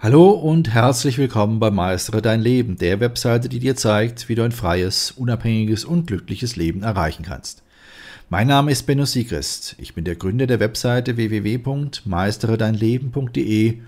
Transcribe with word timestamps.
Hallo 0.00 0.30
und 0.30 0.72
herzlich 0.72 1.18
willkommen 1.18 1.58
bei 1.58 1.72
Meistere 1.72 2.22
dein 2.22 2.40
Leben, 2.40 2.76
der 2.76 3.00
Webseite, 3.00 3.48
die 3.48 3.58
dir 3.58 3.74
zeigt, 3.74 4.28
wie 4.28 4.36
du 4.36 4.44
ein 4.44 4.52
freies, 4.52 5.10
unabhängiges 5.10 5.84
und 5.84 6.06
glückliches 6.06 6.54
Leben 6.54 6.84
erreichen 6.84 7.24
kannst. 7.24 7.64
Mein 8.28 8.46
Name 8.46 8.70
ist 8.70 8.86
Benno 8.86 9.06
Siegrist. 9.06 9.74
Ich 9.78 9.94
bin 9.94 10.04
der 10.04 10.14
Gründer 10.14 10.46
der 10.46 10.60
Webseite 10.60 11.16
www.meisteredeinleben.de 11.16 13.78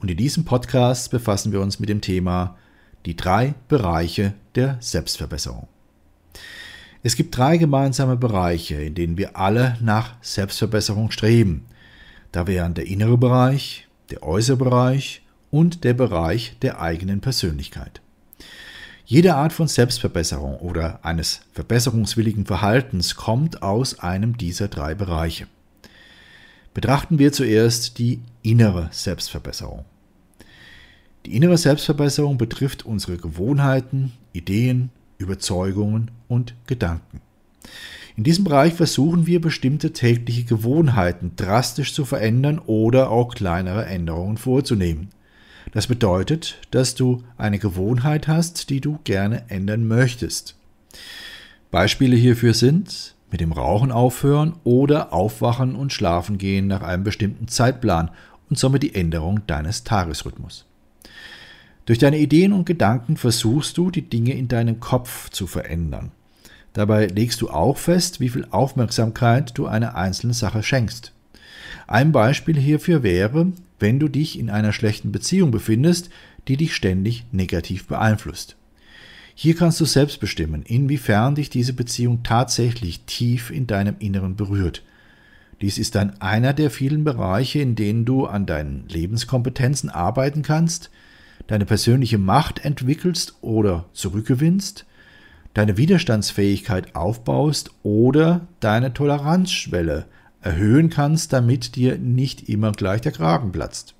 und 0.00 0.10
in 0.10 0.16
diesem 0.18 0.44
Podcast 0.44 1.10
befassen 1.10 1.50
wir 1.50 1.62
uns 1.62 1.80
mit 1.80 1.88
dem 1.88 2.02
Thema 2.02 2.58
die 3.06 3.16
drei 3.16 3.54
Bereiche 3.68 4.34
der 4.56 4.76
Selbstverbesserung. 4.80 5.66
Es 7.02 7.16
gibt 7.16 7.38
drei 7.38 7.56
gemeinsame 7.56 8.18
Bereiche, 8.18 8.82
in 8.82 8.94
denen 8.94 9.16
wir 9.16 9.38
alle 9.38 9.78
nach 9.80 10.16
Selbstverbesserung 10.20 11.10
streben. 11.10 11.64
Da 12.32 12.46
wären 12.46 12.74
der 12.74 12.86
innere 12.86 13.16
Bereich, 13.16 13.88
der 14.10 14.22
äußere 14.22 14.58
Bereich 14.58 15.22
und 15.54 15.84
der 15.84 15.94
Bereich 15.94 16.56
der 16.62 16.80
eigenen 16.80 17.20
Persönlichkeit. 17.20 18.00
Jede 19.06 19.36
Art 19.36 19.52
von 19.52 19.68
Selbstverbesserung 19.68 20.56
oder 20.56 21.04
eines 21.04 21.42
verbesserungswilligen 21.52 22.44
Verhaltens 22.44 23.14
kommt 23.14 23.62
aus 23.62 24.00
einem 24.00 24.36
dieser 24.36 24.66
drei 24.66 24.96
Bereiche. 24.96 25.46
Betrachten 26.74 27.20
wir 27.20 27.30
zuerst 27.30 27.98
die 27.98 28.18
innere 28.42 28.88
Selbstverbesserung. 28.90 29.84
Die 31.24 31.36
innere 31.36 31.56
Selbstverbesserung 31.56 32.36
betrifft 32.36 32.84
unsere 32.84 33.16
Gewohnheiten, 33.16 34.10
Ideen, 34.32 34.90
Überzeugungen 35.18 36.10
und 36.26 36.56
Gedanken. 36.66 37.20
In 38.16 38.24
diesem 38.24 38.42
Bereich 38.42 38.74
versuchen 38.74 39.28
wir 39.28 39.40
bestimmte 39.40 39.92
tägliche 39.92 40.42
Gewohnheiten 40.42 41.36
drastisch 41.36 41.94
zu 41.94 42.04
verändern 42.04 42.58
oder 42.58 43.12
auch 43.12 43.36
kleinere 43.36 43.86
Änderungen 43.86 44.36
vorzunehmen. 44.36 45.10
Das 45.74 45.88
bedeutet, 45.88 46.60
dass 46.70 46.94
du 46.94 47.24
eine 47.36 47.58
Gewohnheit 47.58 48.28
hast, 48.28 48.70
die 48.70 48.80
du 48.80 49.00
gerne 49.02 49.42
ändern 49.48 49.86
möchtest. 49.88 50.54
Beispiele 51.72 52.14
hierfür 52.14 52.54
sind 52.54 53.16
mit 53.32 53.40
dem 53.40 53.50
Rauchen 53.50 53.90
aufhören 53.90 54.54
oder 54.62 55.12
aufwachen 55.12 55.74
und 55.74 55.92
schlafen 55.92 56.38
gehen 56.38 56.68
nach 56.68 56.82
einem 56.82 57.02
bestimmten 57.02 57.48
Zeitplan 57.48 58.12
und 58.48 58.56
somit 58.56 58.84
die 58.84 58.94
Änderung 58.94 59.44
deines 59.48 59.82
Tagesrhythmus. 59.82 60.64
Durch 61.86 61.98
deine 61.98 62.18
Ideen 62.18 62.52
und 62.52 62.66
Gedanken 62.66 63.16
versuchst 63.16 63.76
du, 63.76 63.90
die 63.90 64.08
Dinge 64.08 64.34
in 64.34 64.46
deinem 64.46 64.78
Kopf 64.78 65.30
zu 65.30 65.48
verändern. 65.48 66.12
Dabei 66.72 67.06
legst 67.06 67.40
du 67.40 67.50
auch 67.50 67.78
fest, 67.78 68.20
wie 68.20 68.28
viel 68.28 68.46
Aufmerksamkeit 68.52 69.58
du 69.58 69.66
einer 69.66 69.96
einzelnen 69.96 70.34
Sache 70.34 70.62
schenkst. 70.62 71.13
Ein 71.86 72.12
Beispiel 72.12 72.58
hierfür 72.58 73.02
wäre, 73.02 73.52
wenn 73.78 73.98
du 73.98 74.08
dich 74.08 74.38
in 74.38 74.50
einer 74.50 74.72
schlechten 74.72 75.12
Beziehung 75.12 75.50
befindest, 75.50 76.10
die 76.48 76.56
dich 76.56 76.74
ständig 76.74 77.24
negativ 77.32 77.86
beeinflusst. 77.86 78.56
Hier 79.34 79.56
kannst 79.56 79.80
du 79.80 79.84
selbst 79.84 80.20
bestimmen, 80.20 80.62
inwiefern 80.62 81.34
dich 81.34 81.50
diese 81.50 81.72
Beziehung 81.72 82.22
tatsächlich 82.22 83.00
tief 83.04 83.50
in 83.50 83.66
deinem 83.66 83.96
Inneren 83.98 84.36
berührt. 84.36 84.82
Dies 85.60 85.78
ist 85.78 85.94
dann 85.94 86.20
einer 86.20 86.52
der 86.52 86.70
vielen 86.70 87.04
Bereiche, 87.04 87.60
in 87.60 87.74
denen 87.74 88.04
du 88.04 88.26
an 88.26 88.46
deinen 88.46 88.88
Lebenskompetenzen 88.88 89.90
arbeiten 89.90 90.42
kannst, 90.42 90.90
deine 91.46 91.66
persönliche 91.66 92.18
Macht 92.18 92.64
entwickelst 92.64 93.34
oder 93.40 93.86
zurückgewinnst, 93.92 94.86
deine 95.52 95.76
Widerstandsfähigkeit 95.76 96.94
aufbaust 96.94 97.70
oder 97.82 98.46
deine 98.60 98.92
Toleranzschwelle 98.92 100.06
erhöhen 100.44 100.90
kannst, 100.90 101.32
damit 101.32 101.76
dir 101.76 101.98
nicht 101.98 102.48
immer 102.48 102.72
gleich 102.72 103.00
der 103.00 103.12
Kragen 103.12 103.52
platzt. 103.52 103.94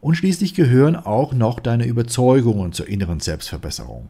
Und 0.00 0.14
schließlich 0.14 0.54
gehören 0.54 0.96
auch 0.96 1.32
noch 1.32 1.60
deine 1.60 1.86
Überzeugungen 1.86 2.72
zur 2.72 2.88
inneren 2.88 3.20
Selbstverbesserung. 3.20 4.08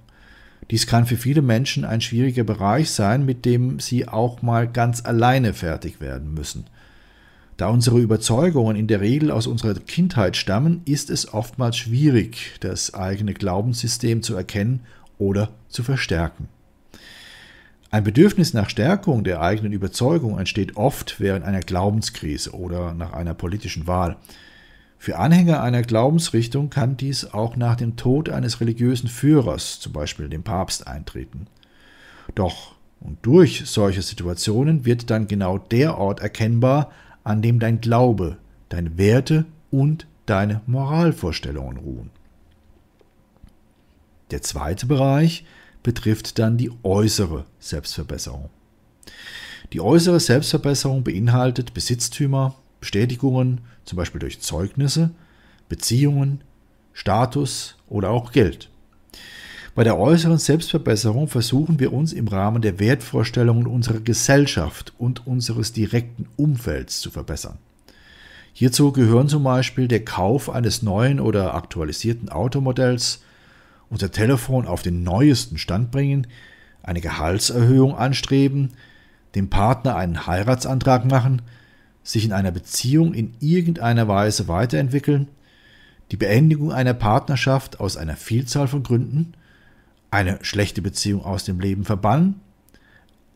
Dies 0.71 0.87
kann 0.87 1.07
für 1.07 1.17
viele 1.17 1.43
Menschen 1.43 1.85
ein 1.85 2.01
schwieriger 2.01 2.45
Bereich 2.45 2.91
sein, 2.91 3.25
mit 3.25 3.45
dem 3.45 3.79
sie 3.79 4.09
auch 4.09 4.43
mal 4.43 4.67
ganz 4.67 5.05
alleine 5.05 5.53
fertig 5.53 6.01
werden 6.01 6.35
müssen. 6.35 6.65
Da 7.57 7.69
unsere 7.69 8.01
Überzeugungen 8.01 8.77
in 8.77 8.87
der 8.87 9.01
Regel 9.01 9.31
aus 9.31 9.47
unserer 9.47 9.75
Kindheit 9.75 10.37
stammen, 10.37 10.83
ist 10.85 11.09
es 11.09 11.33
oftmals 11.33 11.77
schwierig, 11.77 12.57
das 12.61 12.93
eigene 12.93 13.33
Glaubenssystem 13.33 14.23
zu 14.23 14.35
erkennen 14.35 14.81
oder 15.19 15.51
zu 15.69 15.83
verstärken. 15.83 16.49
Ein 17.91 18.05
Bedürfnis 18.05 18.53
nach 18.53 18.69
Stärkung 18.69 19.23
der 19.23 19.41
eigenen 19.41 19.73
Überzeugung 19.73 20.39
entsteht 20.39 20.77
oft 20.77 21.21
während 21.21 21.45
einer 21.45 21.61
Glaubenskrise 21.61 22.53
oder 22.53 22.95
nach 22.95 23.13
einer 23.13 23.35
politischen 23.35 23.87
Wahl. 23.87 24.17
Für 24.99 25.19
Anhänger 25.19 25.63
einer 25.63 25.83
Glaubensrichtung 25.83 26.69
kann 26.69 26.97
dies 26.97 27.33
auch 27.33 27.57
nach 27.57 27.77
dem 27.77 27.97
Tod 27.97 28.29
eines 28.29 28.61
religiösen 28.61 29.09
Führers, 29.09 29.79
zum 29.79 29.93
Beispiel 29.93 30.29
dem 30.29 30.43
Papst, 30.43 30.87
eintreten. 30.87 31.47
Doch 32.35 32.75
und 33.01 33.19
durch 33.23 33.63
solche 33.67 34.03
Situationen 34.03 34.85
wird 34.85 35.11
dann 35.11 35.29
genau 35.29 35.59
der 35.59 35.99
Ort 35.99 36.21
erkennbar, 36.21 36.91
an 37.25 37.43
dem 37.43 37.61
dein 37.61 37.81
Glaube, 37.81 38.39
deine 38.69 38.99
Werte 38.99 39.45
und 39.71 40.07
deine 40.27 40.61
Moralvorstellungen 40.67 41.77
ruhen. 41.77 42.11
Der 44.31 44.43
zweite 44.43 44.87
Bereich 44.87 45.45
betrifft 45.87 46.41
dann 46.41 46.57
die 46.57 46.73
äußere 46.83 47.45
Selbstverbesserung. 47.61 48.51
Die 49.73 49.81
äußere 49.81 50.19
Selbstverbesserung 50.19 51.05
beinhaltet 51.05 51.75
Besitztümer, 51.75 52.57
Bestätigungen, 52.81 53.61
zum 53.85 53.95
Beispiel 53.95 54.19
durch 54.19 54.41
Zeugnisse, 54.41 55.11
Beziehungen, 55.69 56.41
Status 56.93 57.77
oder 57.89 58.11
auch 58.11 58.33
Geld. 58.33 58.69
Bei 59.77 59.85
der 59.85 59.97
äußeren 59.97 60.39
Selbstverbesserung 60.39 61.29
versuchen 61.29 61.79
wir 61.79 61.93
uns 61.93 62.13
im 62.13 62.27
Rahmen 62.27 62.63
der 62.63 62.81
Wertvorstellungen 62.81 63.69
unserer 63.69 64.01
Gesellschaft 64.01 64.93
und 64.99 65.25
unseres 65.25 65.73
direkten 65.73 66.27
Umfelds 66.35 67.01
zu 67.01 67.13
verbessern. 67.13 67.59
Hierzu 68.53 68.91
gehören 68.91 69.29
zum 69.29 69.45
Beispiel 69.45 69.87
der 69.87 70.05
Kauf 70.05 70.51
eines 70.51 70.83
neuen 70.83 71.21
oder 71.21 71.55
aktualisierten 71.55 72.29
Automodells, 72.29 73.21
unser 73.91 74.11
Telefon 74.11 74.67
auf 74.67 74.83
den 74.83 75.03
neuesten 75.03 75.59
Stand 75.59 75.91
bringen, 75.91 76.27
eine 76.83 77.01
Gehaltserhöhung 77.01 77.97
anstreben, 77.97 78.73
dem 79.35 79.51
Partner 79.51 79.97
einen 79.97 80.27
Heiratsantrag 80.27 81.05
machen, 81.05 81.43
sich 82.03 82.25
in 82.25 82.33
einer 82.33 82.53
Beziehung 82.53 83.15
in 83.15 83.35
irgendeiner 83.41 84.09
Weise 84.09 84.49
weiterentwickeln, 84.49 85.29
die 86.13 86.17
Beendigung 86.17 86.73
einer 86.73 86.95
Partnerschaft 86.95 87.81
aus 87.81 87.97
einer 87.97 88.17
Vielzahl 88.17 88.69
von 88.69 88.83
Gründen, 88.83 89.33
eine 90.11 90.39
schlechte 90.43 90.83
Beziehung 90.83 91.25
aus 91.25 91.45
dem 91.45 91.59
Leben 91.59 91.85
verbannen, 91.85 92.41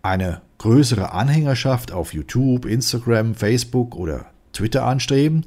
eine 0.02 0.40
größere 0.58 1.12
Anhängerschaft 1.12 1.92
auf 1.92 2.14
YouTube, 2.14 2.64
Instagram, 2.64 3.34
Facebook 3.34 3.96
oder 3.96 4.26
Twitter 4.52 4.84
anstreben 4.84 5.46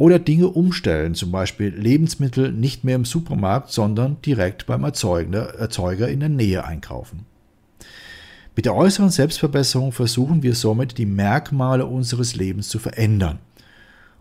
oder 0.00 0.18
Dinge 0.18 0.48
umstellen, 0.48 1.14
zum 1.14 1.30
Beispiel 1.30 1.68
Lebensmittel 1.68 2.52
nicht 2.52 2.84
mehr 2.84 2.96
im 2.96 3.04
Supermarkt, 3.04 3.70
sondern 3.70 4.16
direkt 4.22 4.64
beim 4.64 4.82
Erzeuger 4.82 6.08
in 6.08 6.20
der 6.20 6.30
Nähe 6.30 6.64
einkaufen. 6.64 7.26
Mit 8.56 8.64
der 8.64 8.74
äußeren 8.74 9.10
Selbstverbesserung 9.10 9.92
versuchen 9.92 10.42
wir 10.42 10.54
somit 10.54 10.96
die 10.96 11.04
Merkmale 11.04 11.84
unseres 11.84 12.34
Lebens 12.34 12.70
zu 12.70 12.78
verändern. 12.78 13.40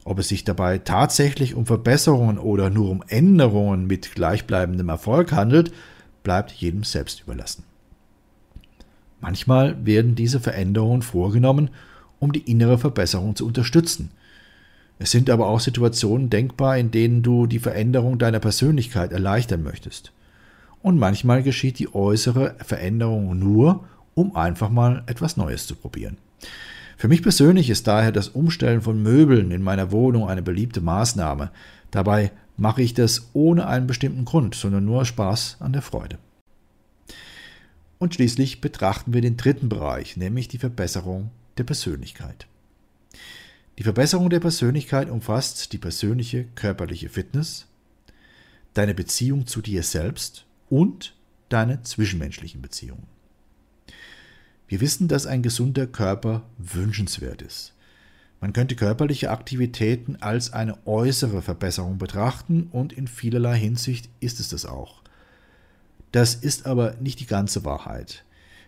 Ob 0.03 0.19
es 0.19 0.27
sich 0.27 0.43
dabei 0.43 0.79
tatsächlich 0.79 1.55
um 1.55 1.65
Verbesserungen 1.65 2.39
oder 2.39 2.69
nur 2.69 2.89
um 2.89 3.01
Änderungen 3.07 3.87
mit 3.87 4.13
gleichbleibendem 4.15 4.89
Erfolg 4.89 5.31
handelt, 5.31 5.71
bleibt 6.23 6.51
jedem 6.51 6.83
selbst 6.83 7.21
überlassen. 7.21 7.63
Manchmal 9.21 9.85
werden 9.85 10.15
diese 10.15 10.41
Veränderungen 10.41 11.03
vorgenommen, 11.03 11.69
um 12.19 12.33
die 12.33 12.51
innere 12.51 12.77
Verbesserung 12.77 13.37
zu 13.37 13.47
unterstützen, 13.47 14.11
es 14.99 15.11
sind 15.11 15.29
aber 15.29 15.47
auch 15.47 15.61
Situationen 15.61 16.29
denkbar, 16.29 16.77
in 16.77 16.91
denen 16.91 17.23
du 17.23 17.47
die 17.47 17.59
Veränderung 17.59 18.19
deiner 18.19 18.39
Persönlichkeit 18.39 19.13
erleichtern 19.13 19.63
möchtest. 19.63 20.11
Und 20.81 20.99
manchmal 20.99 21.41
geschieht 21.41 21.79
die 21.79 21.93
äußere 21.93 22.55
Veränderung 22.59 23.39
nur, 23.39 23.85
um 24.13 24.35
einfach 24.35 24.69
mal 24.69 25.03
etwas 25.07 25.37
Neues 25.37 25.67
zu 25.67 25.75
probieren. 25.75 26.17
Für 26.97 27.07
mich 27.07 27.23
persönlich 27.23 27.69
ist 27.69 27.87
daher 27.87 28.11
das 28.11 28.27
Umstellen 28.27 28.81
von 28.81 29.01
Möbeln 29.01 29.51
in 29.51 29.63
meiner 29.63 29.93
Wohnung 29.93 30.27
eine 30.27 30.41
beliebte 30.41 30.81
Maßnahme. 30.81 31.49
Dabei 31.91 32.31
mache 32.57 32.81
ich 32.81 32.93
das 32.93 33.29
ohne 33.31 33.67
einen 33.67 33.87
bestimmten 33.87 34.25
Grund, 34.25 34.53
sondern 34.53 34.83
nur 34.83 35.05
Spaß 35.05 35.57
an 35.61 35.71
der 35.71 35.81
Freude. 35.81 36.17
Und 37.99 38.15
schließlich 38.15 38.59
betrachten 38.59 39.13
wir 39.13 39.21
den 39.21 39.37
dritten 39.37 39.69
Bereich, 39.69 40.17
nämlich 40.17 40.49
die 40.49 40.57
Verbesserung 40.57 41.31
der 41.57 41.63
Persönlichkeit. 41.63 42.47
Die 43.79 43.83
Verbesserung 43.83 44.29
der 44.29 44.41
Persönlichkeit 44.41 45.09
umfasst 45.09 45.71
die 45.71 45.77
persönliche 45.77 46.43
körperliche 46.55 47.07
Fitness, 47.07 47.65
deine 48.73 48.93
Beziehung 48.93 49.47
zu 49.47 49.61
dir 49.61 49.83
selbst 49.83 50.45
und 50.69 51.15
deine 51.47 51.81
zwischenmenschlichen 51.83 52.61
Wir 54.67 54.81
wissen, 54.81 55.07
dass 55.07 55.25
ein 55.25 55.41
gesunder 55.41 55.87
Körper 55.87 56.43
wünschenswert 56.57 57.41
ist. 57.41 57.73
Man 58.41 58.51
könnte 58.51 58.75
körperliche 58.75 59.31
Aktivitäten 59.31 60.17
als 60.17 60.51
eine 60.51 60.85
äußere 60.85 61.41
Verbesserung 61.41 61.97
betrachten 61.97 62.67
und 62.73 62.91
in 62.91 63.07
vielerlei 63.07 63.57
Hinsicht 63.57 64.09
ist 64.19 64.41
es 64.41 64.49
das 64.49 64.65
auch. 64.65 65.01
Das 66.11 66.35
ist 66.35 66.65
aber 66.65 66.95
nicht 66.99 67.21
die 67.21 67.27
ganze 67.27 67.63
Wahrheit. 67.63 68.25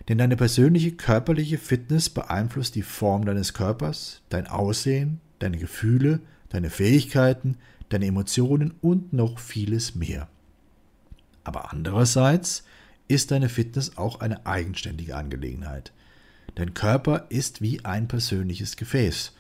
Denn 0.10 0.18
deine 0.18 0.36
persönliche 0.36 0.94
körperliche 0.94 1.58
Fitness 1.58 2.10
beeinflusst 2.10 2.76
die 2.76 2.82
Form 2.82 3.26
deines 3.26 3.54
Körpers, 3.54 4.22
dein 4.30 4.48
Aussehen, 4.48 5.22
deine 5.40 5.58
Gefühle, 5.58 6.22
deine 6.50 6.70
Fähigkeiten, 6.70 7.58
deine 7.90 8.08
Emotionen 8.08 8.74
und 8.82 9.14
noch 9.14 9.40
vieles 9.40 9.96
mehr. 9.96 10.28
Aber 11.44 11.72
andererseits 11.72 12.64
ist 13.08 13.32
deine 13.32 13.50
Fitness 13.50 13.98
auch 13.98 14.20
eine 14.20 14.46
eigenständige 14.46 15.16
Angelegenheit. 15.16 15.92
Dein 16.56 16.74
Körper 16.74 17.26
ist 17.30 17.62
wie 17.62 17.84
ein 17.86 18.08
persönliches 18.08 18.78
Gefäß. 18.78 19.34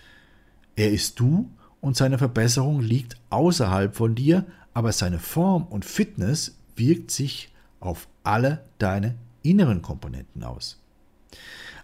Er 0.76 0.92
ist 0.92 1.20
du 1.20 1.50
und 1.80 1.98
seine 1.98 2.18
Verbesserung 2.18 2.82
liegt 2.82 3.18
außerhalb 3.30 3.96
von 3.96 4.16
dir, 4.16 4.46
aber 4.74 4.92
seine 4.92 5.20
Form 5.20 5.64
und 5.64 5.86
Fitness 5.86 6.58
wirkt 6.76 7.12
sich 7.12 7.54
auf 7.80 8.08
alle 8.24 8.64
deine 8.78 9.16
inneren 9.44 9.82
Komponenten 9.82 10.44
aus. 10.44 10.80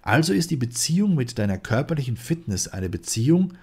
Also 0.01 0.33
ist 0.33 0.51
die 0.51 0.57
Beziehung 0.57 1.15
mit 1.15 1.37
deiner 1.37 1.57
körperlichen 1.57 2.17
Fitness 2.17 2.67
eine 2.67 2.89
Beziehung, 2.89 3.53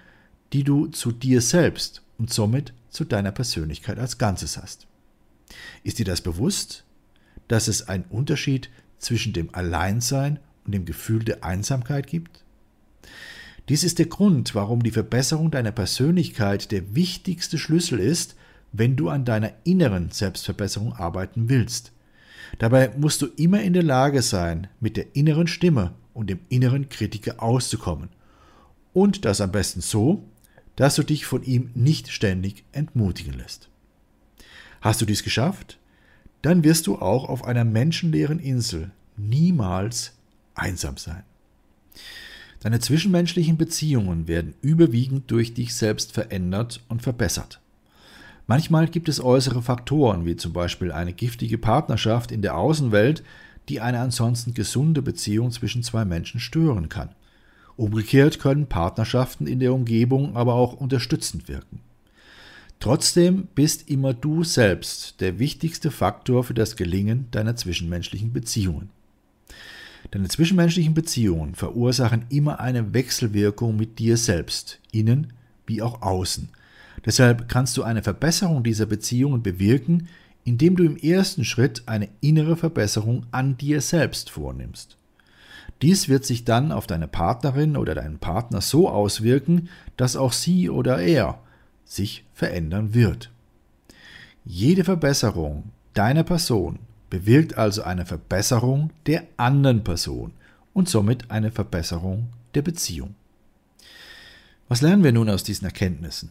die 0.52 0.64
du 0.64 0.86
zu 0.88 1.12
dir 1.12 1.40
selbst 1.40 2.02
und 2.18 2.32
somit 2.32 2.72
zu 2.90 3.04
deiner 3.04 3.32
Persönlichkeit 3.32 3.98
als 3.98 4.18
Ganzes 4.18 4.56
hast. 4.56 4.86
Ist 5.82 5.98
dir 5.98 6.04
das 6.04 6.20
bewusst, 6.20 6.84
dass 7.48 7.68
es 7.68 7.88
einen 7.88 8.04
Unterschied 8.04 8.70
zwischen 8.98 9.32
dem 9.32 9.54
Alleinsein 9.54 10.38
und 10.64 10.72
dem 10.72 10.84
Gefühl 10.84 11.24
der 11.24 11.44
Einsamkeit 11.44 12.06
gibt? 12.06 12.44
Dies 13.68 13.82
ist 13.82 13.98
der 13.98 14.06
Grund, 14.06 14.54
warum 14.54 14.82
die 14.82 14.90
Verbesserung 14.90 15.50
deiner 15.50 15.72
Persönlichkeit 15.72 16.70
der 16.70 16.94
wichtigste 16.94 17.58
Schlüssel 17.58 17.98
ist, 17.98 18.36
wenn 18.72 18.96
du 18.96 19.08
an 19.08 19.24
deiner 19.24 19.52
inneren 19.64 20.10
Selbstverbesserung 20.10 20.92
arbeiten 20.92 21.48
willst. 21.48 21.92
Dabei 22.58 22.92
musst 22.96 23.22
du 23.22 23.26
immer 23.36 23.62
in 23.62 23.72
der 23.72 23.82
Lage 23.82 24.22
sein, 24.22 24.68
mit 24.80 24.96
der 24.96 25.14
inneren 25.16 25.46
Stimme 25.46 25.94
und 26.12 26.30
dem 26.30 26.40
inneren 26.48 26.88
Kritiker 26.88 27.42
auszukommen. 27.42 28.10
Und 28.92 29.24
das 29.24 29.40
am 29.40 29.52
besten 29.52 29.80
so, 29.80 30.24
dass 30.76 30.96
du 30.96 31.02
dich 31.02 31.26
von 31.26 31.42
ihm 31.42 31.70
nicht 31.74 32.08
ständig 32.08 32.64
entmutigen 32.72 33.34
lässt. 33.34 33.68
Hast 34.80 35.00
du 35.00 35.06
dies 35.06 35.22
geschafft? 35.22 35.78
Dann 36.42 36.62
wirst 36.62 36.86
du 36.86 36.96
auch 36.96 37.28
auf 37.28 37.44
einer 37.44 37.64
menschenleeren 37.64 38.38
Insel 38.38 38.90
niemals 39.16 40.12
einsam 40.54 40.96
sein. 40.96 41.22
Deine 42.60 42.80
zwischenmenschlichen 42.80 43.56
Beziehungen 43.56 44.26
werden 44.26 44.54
überwiegend 44.62 45.30
durch 45.30 45.54
dich 45.54 45.74
selbst 45.74 46.12
verändert 46.12 46.82
und 46.88 47.02
verbessert. 47.02 47.60
Manchmal 48.46 48.88
gibt 48.88 49.08
es 49.08 49.22
äußere 49.22 49.62
Faktoren, 49.62 50.26
wie 50.26 50.36
zum 50.36 50.52
Beispiel 50.52 50.92
eine 50.92 51.14
giftige 51.14 51.56
Partnerschaft 51.56 52.30
in 52.30 52.42
der 52.42 52.56
Außenwelt, 52.58 53.22
die 53.70 53.80
eine 53.80 54.00
ansonsten 54.00 54.52
gesunde 54.52 55.00
Beziehung 55.00 55.50
zwischen 55.50 55.82
zwei 55.82 56.04
Menschen 56.04 56.40
stören 56.40 56.90
kann. 56.90 57.10
Umgekehrt 57.76 58.38
können 58.38 58.66
Partnerschaften 58.66 59.46
in 59.46 59.60
der 59.60 59.72
Umgebung 59.72 60.36
aber 60.36 60.54
auch 60.54 60.74
unterstützend 60.74 61.48
wirken. 61.48 61.80
Trotzdem 62.80 63.48
bist 63.54 63.88
immer 63.88 64.12
du 64.12 64.44
selbst 64.44 65.20
der 65.22 65.38
wichtigste 65.38 65.90
Faktor 65.90 66.44
für 66.44 66.54
das 66.54 66.76
Gelingen 66.76 67.28
deiner 67.30 67.56
zwischenmenschlichen 67.56 68.34
Beziehungen. 68.34 68.90
Deine 70.10 70.28
zwischenmenschlichen 70.28 70.92
Beziehungen 70.92 71.54
verursachen 71.54 72.26
immer 72.28 72.60
eine 72.60 72.92
Wechselwirkung 72.92 73.76
mit 73.76 73.98
dir 73.98 74.18
selbst, 74.18 74.80
innen 74.92 75.32
wie 75.66 75.80
auch 75.80 76.02
außen– 76.02 76.50
Deshalb 77.04 77.48
kannst 77.48 77.76
du 77.76 77.82
eine 77.82 78.02
Verbesserung 78.02 78.62
dieser 78.62 78.86
Beziehungen 78.86 79.42
bewirken, 79.42 80.08
indem 80.44 80.76
du 80.76 80.84
im 80.84 80.96
ersten 80.96 81.44
Schritt 81.44 81.82
eine 81.86 82.08
innere 82.20 82.56
Verbesserung 82.56 83.26
an 83.30 83.56
dir 83.56 83.80
selbst 83.80 84.30
vornimmst. 84.30 84.96
Dies 85.82 86.08
wird 86.08 86.24
sich 86.24 86.44
dann 86.44 86.72
auf 86.72 86.86
deine 86.86 87.08
Partnerin 87.08 87.76
oder 87.76 87.94
deinen 87.94 88.18
Partner 88.18 88.60
so 88.60 88.88
auswirken, 88.88 89.68
dass 89.96 90.16
auch 90.16 90.32
sie 90.32 90.70
oder 90.70 90.98
er 90.98 91.40
sich 91.84 92.24
verändern 92.32 92.94
wird. 92.94 93.30
Jede 94.44 94.84
Verbesserung 94.84 95.70
deiner 95.94 96.24
Person 96.24 96.78
bewirkt 97.10 97.56
also 97.56 97.82
eine 97.82 98.06
Verbesserung 98.06 98.90
der 99.06 99.24
anderen 99.36 99.84
Person 99.84 100.32
und 100.72 100.88
somit 100.88 101.30
eine 101.30 101.50
Verbesserung 101.50 102.28
der 102.54 102.62
Beziehung. 102.62 103.14
Was 104.68 104.82
lernen 104.82 105.04
wir 105.04 105.12
nun 105.12 105.28
aus 105.28 105.44
diesen 105.44 105.66
Erkenntnissen? 105.66 106.30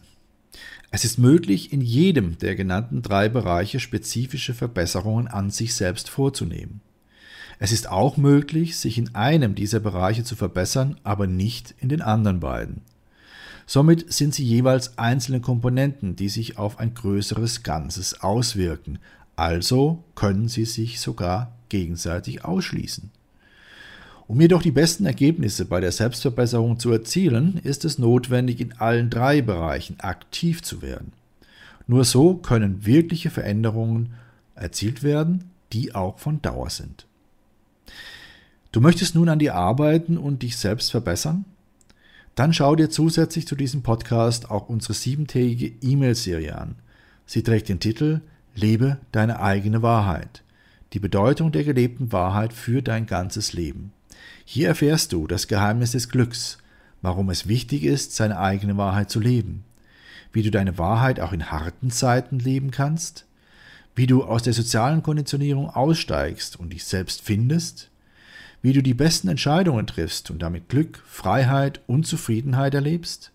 Es 0.90 1.04
ist 1.04 1.18
möglich, 1.18 1.72
in 1.72 1.80
jedem 1.80 2.38
der 2.38 2.54
genannten 2.54 3.02
drei 3.02 3.28
Bereiche 3.28 3.80
spezifische 3.80 4.54
Verbesserungen 4.54 5.26
an 5.26 5.50
sich 5.50 5.74
selbst 5.74 6.08
vorzunehmen. 6.08 6.80
Es 7.58 7.72
ist 7.72 7.88
auch 7.88 8.16
möglich, 8.16 8.76
sich 8.76 8.98
in 8.98 9.14
einem 9.14 9.54
dieser 9.54 9.80
Bereiche 9.80 10.24
zu 10.24 10.36
verbessern, 10.36 10.98
aber 11.02 11.26
nicht 11.26 11.74
in 11.78 11.88
den 11.88 12.02
anderen 12.02 12.40
beiden. 12.40 12.82
Somit 13.66 14.12
sind 14.12 14.34
sie 14.34 14.44
jeweils 14.44 14.98
einzelne 14.98 15.40
Komponenten, 15.40 16.16
die 16.16 16.28
sich 16.28 16.58
auf 16.58 16.78
ein 16.78 16.94
größeres 16.94 17.62
Ganzes 17.62 18.20
auswirken, 18.20 18.98
also 19.36 20.04
können 20.14 20.48
sie 20.48 20.64
sich 20.64 21.00
sogar 21.00 21.56
gegenseitig 21.68 22.44
ausschließen. 22.44 23.10
Um 24.26 24.40
jedoch 24.40 24.62
die 24.62 24.70
besten 24.70 25.04
Ergebnisse 25.04 25.66
bei 25.66 25.80
der 25.80 25.92
Selbstverbesserung 25.92 26.78
zu 26.78 26.90
erzielen, 26.90 27.60
ist 27.62 27.84
es 27.84 27.98
notwendig, 27.98 28.60
in 28.60 28.72
allen 28.72 29.10
drei 29.10 29.42
Bereichen 29.42 30.00
aktiv 30.00 30.62
zu 30.62 30.80
werden. 30.80 31.12
Nur 31.86 32.04
so 32.04 32.34
können 32.34 32.86
wirkliche 32.86 33.30
Veränderungen 33.30 34.14
erzielt 34.54 35.02
werden, 35.02 35.50
die 35.72 35.94
auch 35.94 36.18
von 36.18 36.40
Dauer 36.40 36.70
sind. 36.70 37.06
Du 38.72 38.80
möchtest 38.80 39.14
nun 39.14 39.28
an 39.28 39.38
dir 39.38 39.54
arbeiten 39.54 40.16
und 40.16 40.42
dich 40.42 40.56
selbst 40.56 40.90
verbessern? 40.90 41.44
Dann 42.34 42.52
schau 42.52 42.74
dir 42.74 42.90
zusätzlich 42.90 43.46
zu 43.46 43.54
diesem 43.54 43.82
Podcast 43.82 44.50
auch 44.50 44.68
unsere 44.68 44.94
siebentägige 44.94 45.72
E-Mail-Serie 45.86 46.58
an. 46.58 46.76
Sie 47.26 47.42
trägt 47.42 47.68
den 47.68 47.78
Titel 47.78 48.20
Lebe 48.56 48.98
deine 49.12 49.40
eigene 49.40 49.82
Wahrheit. 49.82 50.42
Die 50.92 50.98
Bedeutung 50.98 51.52
der 51.52 51.64
gelebten 51.64 52.12
Wahrheit 52.12 52.52
für 52.52 52.82
dein 52.82 53.06
ganzes 53.06 53.52
Leben. 53.52 53.92
Hier 54.44 54.68
erfährst 54.68 55.12
du 55.12 55.26
das 55.26 55.48
Geheimnis 55.48 55.92
des 55.92 56.08
Glücks, 56.08 56.58
warum 57.02 57.30
es 57.30 57.48
wichtig 57.48 57.84
ist, 57.84 58.16
seine 58.16 58.38
eigene 58.38 58.76
Wahrheit 58.76 59.10
zu 59.10 59.20
leben, 59.20 59.64
wie 60.32 60.42
du 60.42 60.50
deine 60.50 60.78
Wahrheit 60.78 61.20
auch 61.20 61.32
in 61.32 61.50
harten 61.50 61.90
Zeiten 61.90 62.38
leben 62.38 62.70
kannst, 62.70 63.26
wie 63.94 64.06
du 64.06 64.24
aus 64.24 64.42
der 64.42 64.52
sozialen 64.52 65.02
Konditionierung 65.02 65.70
aussteigst 65.70 66.58
und 66.58 66.72
dich 66.72 66.84
selbst 66.84 67.22
findest, 67.22 67.90
wie 68.62 68.72
du 68.72 68.82
die 68.82 68.94
besten 68.94 69.28
Entscheidungen 69.28 69.86
triffst 69.86 70.30
und 70.30 70.40
damit 70.40 70.68
Glück, 70.68 71.02
Freiheit 71.06 71.80
und 71.86 72.06
Zufriedenheit 72.06 72.74
erlebst, 72.74 73.30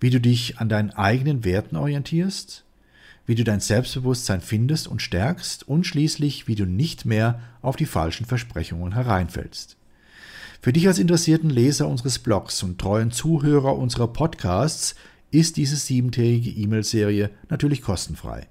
wie 0.00 0.10
du 0.10 0.20
dich 0.20 0.58
an 0.58 0.68
deinen 0.68 0.90
eigenen 0.90 1.44
Werten 1.44 1.76
orientierst, 1.76 2.64
wie 3.26 3.34
du 3.34 3.44
dein 3.44 3.60
Selbstbewusstsein 3.60 4.40
findest 4.40 4.88
und 4.88 5.02
stärkst 5.02 5.68
und 5.68 5.86
schließlich, 5.86 6.48
wie 6.48 6.54
du 6.54 6.66
nicht 6.66 7.04
mehr 7.04 7.40
auf 7.62 7.76
die 7.76 7.86
falschen 7.86 8.26
Versprechungen 8.26 8.94
hereinfällst. 8.94 9.77
Für 10.60 10.72
dich 10.72 10.88
als 10.88 10.98
interessierten 10.98 11.50
Leser 11.50 11.86
unseres 11.86 12.18
Blogs 12.18 12.64
und 12.64 12.80
treuen 12.80 13.12
Zuhörer 13.12 13.76
unserer 13.76 14.08
Podcasts 14.08 14.96
ist 15.30 15.56
diese 15.56 15.76
siebentägige 15.76 16.50
E-Mail-Serie 16.50 17.30
natürlich 17.48 17.80
kostenfrei. 17.80 18.48